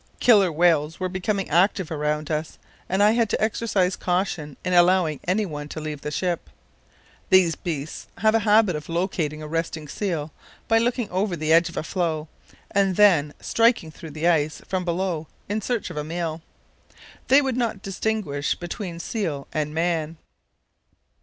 [0.19, 2.57] Killer whales were becoming active around us,
[2.89, 6.49] and I had to exercise caution in allowing any one to leave the ship.
[7.29, 10.31] These beasts have a habit of locating a resting seal
[10.67, 12.27] by looking over the edge of a floe
[12.71, 16.41] and then striking through the ice from below in search of a meal;
[17.27, 20.17] they would not distinguish between seal and man.